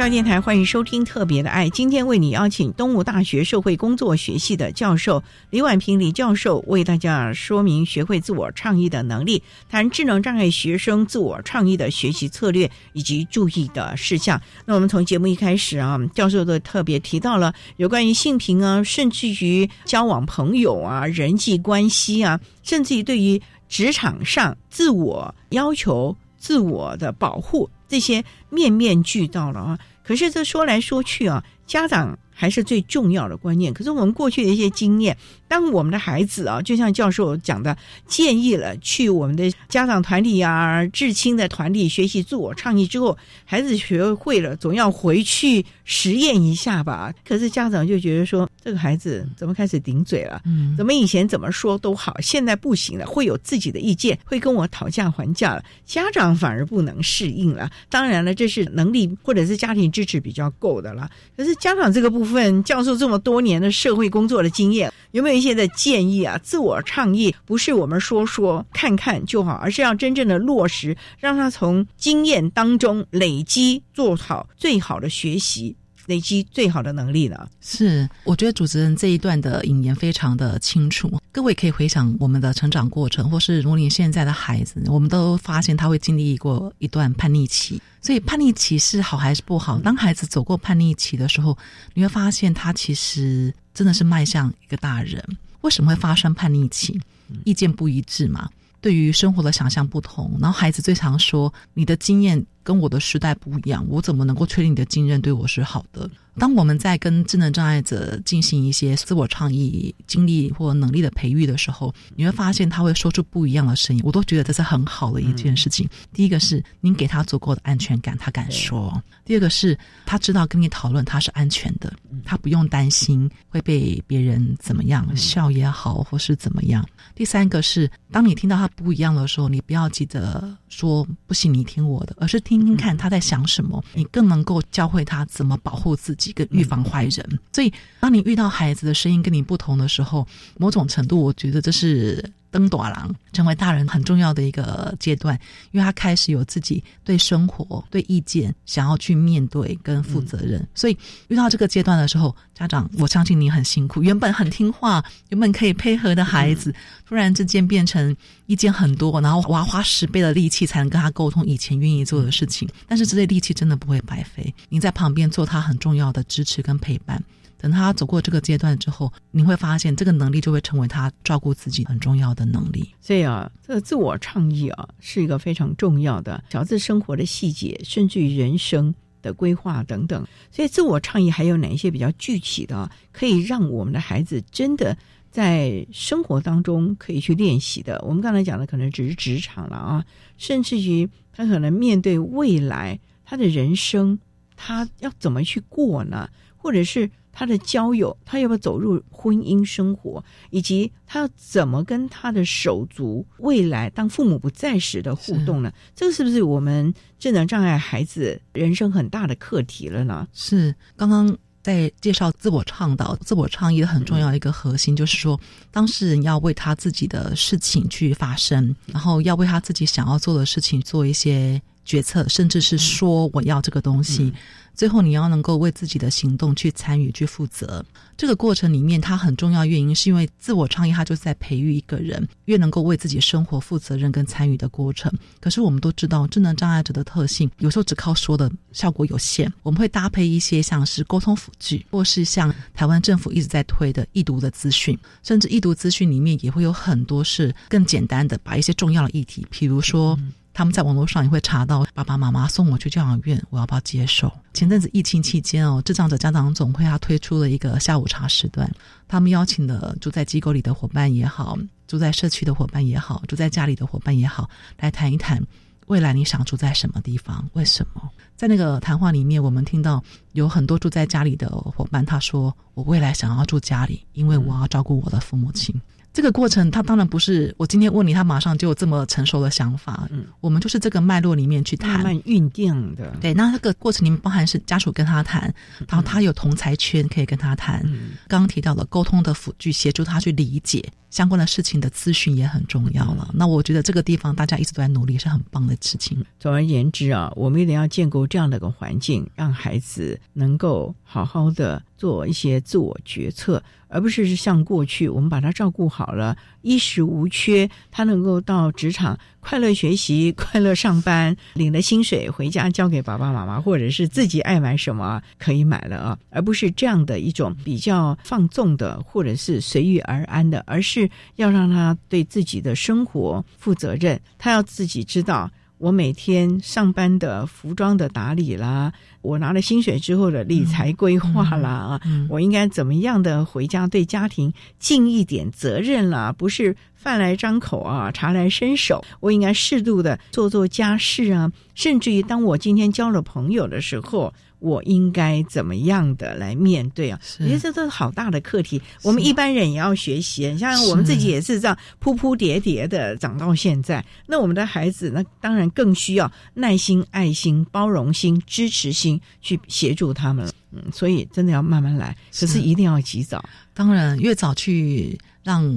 [0.00, 1.66] 教育电台，欢迎收听《特别的爱》。
[1.70, 14.40] 今天为你邀请东吴大学社会工作学系的教授李婉平李教授，为大家说明学会自我倡议的能力，谈智能障碍学生自我倡议的学习策略以及注意的事项。
[14.64, 23.38] 那我们从节目一开始啊，教授都特别提到了有关于性平啊，甚至于交往朋友啊、人际关系啊，甚至于对于
[23.68, 27.68] 职场上自我要求、自我的保护。
[27.86, 29.78] 这些面面俱到了啊！
[30.10, 33.74] 可是这说来说去啊，家长还是最重要的观念。
[33.74, 35.14] 可是我们过去的一些经验。
[35.46, 37.76] 当我们的孩子啊，就像教授讲的，
[38.06, 47.12] 建议了去我们的家长团体啊、至亲的团体学习自我倡议之后，孩子学会了，总要回去实验一下吧。
[47.26, 50.40] 可是家长就觉得说，这个孩子怎么开始顶嘴了？
[50.44, 55.64] 嗯，怎么以前怎么说都好，现在不行了，会有自己的意见，会跟我讨价还价了。
[55.84, 57.68] 家长反而不能适应了。
[57.88, 61.10] 当然了，这是能力或者是家庭支持比较够的了。
[61.36, 62.29] 可是家长这个部分，
[62.62, 65.40] 教授这么多年的社会工作的经验，有没有？
[65.40, 75.74] 一些的建议啊，自我倡议不是我们说说看看就好，而是要真正的落实，让他从经验当中累积，做好最好的学习。
[76.06, 77.48] 累积最好的能力了。
[77.60, 81.20] 是，我觉得主持人这一段的引言非常的清楚。
[81.32, 87.80] 各位可以回想我们的成长过程，或是如你现在的孩子，我们都发现他会经历过一段叛逆期。
[88.02, 89.78] 所以叛逆期是好还是不好？
[89.78, 91.56] 当孩子走过叛逆期的时候，
[91.94, 95.22] 你会发现他其实真的是迈向一个大人。
[95.60, 96.98] 为什么会发生叛逆期？
[97.44, 98.48] 意见不一致嘛？
[98.80, 106.08] 对于生活的想象不同，然后孩子最常说：“你的经验跟我的时代不一样，我怎么能够确定你的信任对我是好的？”
[106.40, 114.00] 当我们在跟智能障碍者进行一些自我倡议、经历或能力的培育的时候，你会发现他会说出不一样的声音。
[114.02, 115.86] 我都觉得这是很好的一件事情。
[116.14, 118.90] 第一个是您给他足够的安全感，他敢说；
[119.22, 121.92] 第二个是他知道跟你讨论他是安全的，
[122.24, 126.82] 他不用担心会被别人怎么样笑也好，或是怎么样。
[127.14, 136.29] 第三个是当你听到他不一样的时候，你不要急着说不行，你听我的，而是听听看他在想什么，你更能够教会他怎么保护自己。
[136.32, 140.26] 个预防坏人，所以当你遇到孩子的声音跟你不同的时候，
[140.58, 142.24] 某种程度，我觉得这是。
[142.50, 145.38] 登短郎成为大人很重要的一个阶段，
[145.70, 150.66] 因为他开始有自己对生活、对意见想要去面对跟负责任。
[150.74, 150.96] 所以
[151.28, 154.02] 遇到这个阶段的时候，家长，我相信你很辛苦。
[154.02, 156.74] 原本很听话、原本可以配合的孩子，
[157.06, 158.14] 突然之间变成
[158.46, 162.68] 意见很多，然后我要花十倍的力气才能跟他沟通以前愿意做的事情。
[162.86, 167.22] 但是这些力气真的不会白费，你在旁边做他很重要的支持跟陪伴。
[167.60, 172.88] 等他走过这个阶段之后，你会发现这个能力就会成为他照顾自己很重要的能力。
[173.02, 180.26] 所以啊，这个自我倡议啊，是一个非常重要的，小至生活的细节，甚至于人生的规划等等。
[180.50, 184.96] 所以，自我倡议还有哪一些比较具体的，可以让我们的孩子真的
[185.30, 188.02] 在生活当中可以去练习的？
[188.08, 190.02] 我们刚才讲的可能只是职场了啊，
[190.38, 194.18] 甚至于他可能面对未来他的人生，
[194.56, 196.26] 他要怎么去过呢？
[196.56, 197.10] 或者是？
[197.32, 205.72] 他的交友，他要不要走入婚姻生活，以及他要怎么跟他的手足未来当父母不在时的互动呢？
[205.94, 210.26] 这个是不是我们智能障碍孩子人生很大的课题了呢？
[210.32, 215.38] 是刚刚在介绍自我倡导、自我倡议的很重要一个核心，就是说
[215.70, 224.32] 当事人要为他自己的事情去发声，然后要为他自己想要做的事情做一些决策，甚至是说我要这个东西。
[224.72, 227.84] 最后，你要能够为自己的行动去参与、去负责。
[228.16, 235.12] 这个过程里面，它很重要原因是因为自我倡议，它就是在培育一个人越能够为自己生活负责任跟参与的过程。
[235.38, 239.52] 可是我们都知道，智能障碍者的特性，有时候只靠说的效果有限。
[239.62, 250.18] 我们会搭配一些像是沟通辅具，或是像台湾政府一直在推的易读的资讯，甚至易读资讯里面也会有很多是更简单的，把一些重要的议题，比如说。
[250.52, 254.30] 他们在网络上也会查到爸爸妈妈送我去教养院，我要不要接受？
[254.52, 258.70] 前阵子疫情期间哦，智障者家长总会他推出了一个下午茶时段，
[259.08, 265.40] 他们邀请了住在机构里的伙伴也好，住在社区的伙伴也好，住在家里的伙伴也好，来谈一谈
[265.86, 267.48] 未来你想住在什么地方？
[267.54, 268.02] 为什么？
[268.36, 275.74] 在那个谈话里面，我们听到有很多住在家里的伙伴，他说：“我未来想要住家里，因为我要照顾我的父母亲。”
[276.12, 280.08] 这个过程，他当然不是我今天问你，他马上就有这么成熟的想法。
[280.10, 283.12] 嗯，我们就是这个脉络里面去谈，慢慢酝酿的。
[283.20, 285.42] 对，那这个过程里面包含是家属跟他谈，
[285.88, 287.80] 然后他有同才圈可以跟他谈。
[288.26, 293.30] 刚刚提到了沟通的辅具，协助他去理解相关的事情的资讯也很重要了。
[293.34, 296.24] 那我觉得这个地方大家一直都在努力，是很棒的事情。
[296.38, 325.50] 总而言之啊，我们一定要建构这样的一个环境，让孩子能够好好的做一些自我决策，而不是像过去我们把他照顾好了，衣食无缺，他能够到职场快乐学习、 快乐上班，领了薪水回家交给爸爸妈妈，或者是自己爱买什么可以买了啊，而不是这样的一种比较放纵的，或者是随遇而安的，而是要让他对自己的生活负责任，他要自己知道。
[325.80, 336.30] 我每天上班的服装的打理啦，我拿了薪水之后的理财规划啦啊，我应该怎么样的回家对家庭尽一点责任啦？
[336.36, 344.34] 不是饭来张口啊，茶来伸手，我应该适度的做做家事啊，甚至于当我今天交了朋友的时候。
[344.60, 347.18] 我应该怎么样的来面对啊？
[347.40, 348.80] 我觉得这都是好大的课题。
[349.02, 354.04] 我们一般人也要学习，像我们自己也是这样铺铺叠叠的长到现在。
[354.26, 360.46] 那我们的孩子，那当然更需要耐心、爱心、包容心、支持心去协助他们。
[360.72, 363.42] 嗯，所以真的要慢慢来，可是一定要及早。
[363.74, 365.74] 当然，越早去让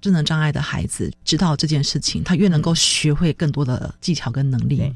[0.00, 4.90] 智能障碍的孩子知道这件事情，他越能够学会更多的技巧跟能力。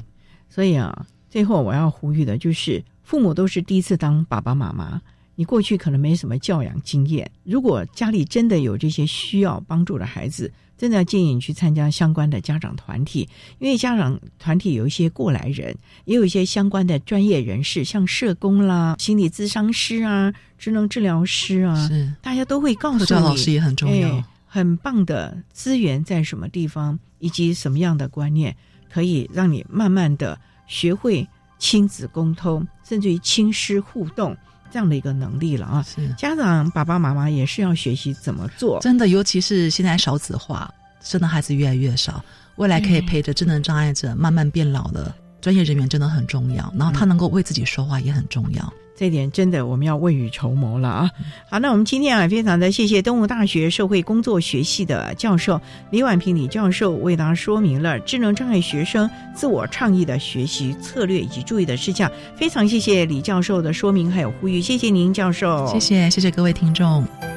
[0.49, 2.83] 所以啊，最后我要呼吁的就是。
[3.07, 5.01] 父母都是第一次当爸爸妈妈，
[5.33, 7.31] 你过去可能没什么教养经验。
[7.45, 13.21] 如果家里真的有这些需要帮助的孩子，真的要建议你去参加相关的家长团体，
[13.59, 28.53] 因为家长团体有一些过来人，也有一些相关的专业人士，像社工啦、心理咨商师啊、职能治疗师啊，是大家都会告诉你，老师也很重要，很棒的资源在什么地方，以及什么样的观念
[28.91, 30.37] 可以让你慢慢的
[30.67, 31.25] 学会。
[31.59, 34.35] 亲子沟通，甚至于亲师互动
[34.71, 35.83] 这样的一个能力了啊！
[35.83, 38.79] 是家长爸爸妈妈也是要学习怎么做。
[38.79, 42.23] 真的，尤其是现在少子化，生的孩子越来越少，
[42.57, 46.73] 未来可以陪着智能障碍者慢慢变老的专业人员真的很重要。
[46.77, 48.73] 然后他能够为自己说话也很重要。
[48.97, 51.11] 这点真的我们要未雨绸缪了啊！
[51.47, 62.11] 好，那我们今天啊，非常的谢谢东吴大学社会工作学系的教授李婉平李教授为大家说明了智能障碍学生自我倡议的学习策略以及注意的事项。
[62.35, 67.36] 非常谢谢李教授的说明还有呼吁，谢谢您教授，谢谢谢谢各位听众。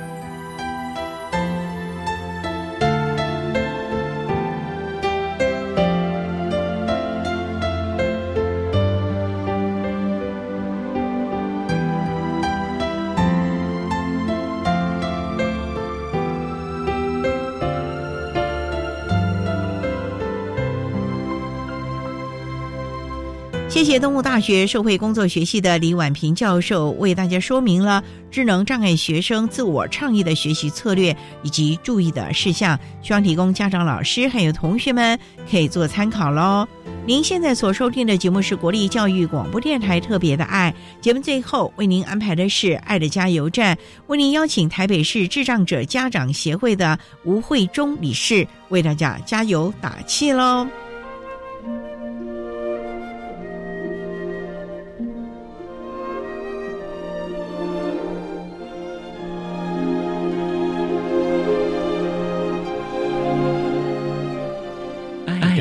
[23.90, 35.18] 谢谢东吴大学社会工作学系的李婉平教授为大家说明了智能障碍学生自我倡议的学习策略以及注意的事项，希望提供家长、老师还有同学们
[35.50, 36.64] 可以做参考喽。
[37.04, 43.76] 您现在所收听的节目是国立教育广播电台特别的爱节目，最后为您安排的是爱的加油站，
[44.06, 50.64] 为您邀请台北市智障者家长协会的吴慧忠理事为大家加油打气喽。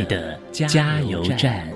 [0.05, 1.67] 的加油站。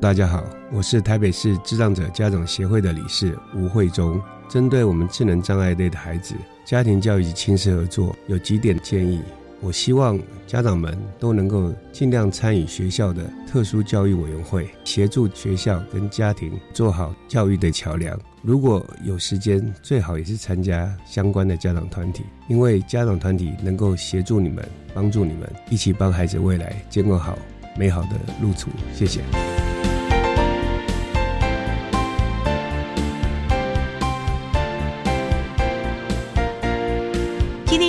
[0.00, 4.20] 大家好，我是台北市智障者家长协会的理事吴慧忠。
[4.46, 9.22] 针对我们智能障碍类的孩子，家庭教育及亲子合作有几点建议。
[9.64, 18.18] 我希望家长们都能够尽量参与学校的特殊教育委员会，协助学校跟家庭做好教育的桥梁。
[18.42, 24.62] 如果有时间，最好也是参加相关的家长团体，因为家长团体能够协助你们，
[24.92, 27.38] 帮助你们一起帮孩子未来建构好
[27.74, 28.10] 美好的
[28.42, 28.68] 路途。
[28.92, 29.63] 谢谢。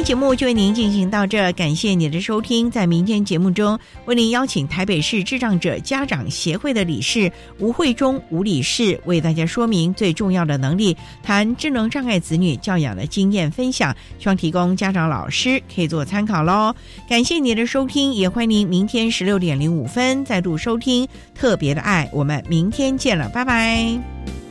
[0.06, 2.70] 节目就为您进行到这，感谢您的收听。
[2.70, 16.72] 在明天节目中，为您邀请台北市智障者家长协会的理事吴慧忠吴理事为大家说明最重要的能力，谈智能障碍子女教养的经验分享，希望提供家长老师可以做参考喽。
[17.10, 22.08] 感谢您的收听，也欢迎您明天十六点零五分再度收听特别的爱。
[22.14, 24.45] 我们明天见了，拜拜。